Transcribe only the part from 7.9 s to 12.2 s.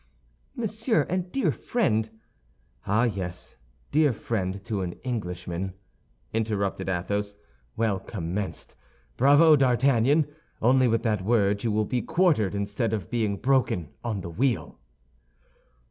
commenced! Bravo, D'Artagnan! Only with that word you would be